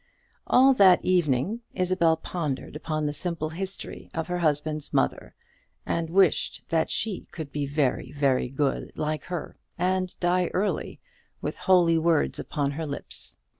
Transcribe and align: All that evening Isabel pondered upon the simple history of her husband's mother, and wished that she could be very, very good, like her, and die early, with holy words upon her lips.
All 0.47 0.73
that 0.73 1.05
evening 1.05 1.61
Isabel 1.75 2.17
pondered 2.17 2.75
upon 2.75 3.05
the 3.05 3.13
simple 3.13 3.49
history 3.51 4.09
of 4.15 4.29
her 4.29 4.39
husband's 4.39 4.91
mother, 4.91 5.35
and 5.85 6.09
wished 6.09 6.63
that 6.69 6.89
she 6.89 7.27
could 7.31 7.51
be 7.51 7.67
very, 7.67 8.11
very 8.11 8.49
good, 8.49 8.97
like 8.97 9.25
her, 9.25 9.57
and 9.77 10.19
die 10.19 10.47
early, 10.55 10.99
with 11.39 11.55
holy 11.69 11.99
words 11.99 12.39
upon 12.39 12.71
her 12.71 12.85
lips. 12.87 13.37